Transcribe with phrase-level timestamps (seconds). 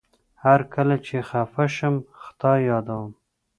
[0.43, 3.09] هر کله چي خپه شم خدای يادوم